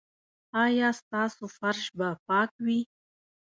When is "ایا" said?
0.63-0.89